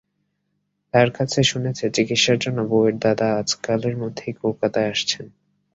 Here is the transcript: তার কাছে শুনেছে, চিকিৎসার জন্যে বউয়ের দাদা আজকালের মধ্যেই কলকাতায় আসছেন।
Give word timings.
তার 0.93 1.09
কাছে 1.11 1.39
শুনেছে, 1.43 1.85
চিকিৎসার 1.89 2.37
জন্যে 2.39 2.63
বউয়ের 2.67 2.95
দাদা 2.99 3.27
আজকালের 3.41 3.95
মধ্যেই 3.97 4.33
কলকাতায় 4.41 4.89
আসছেন। 4.89 5.25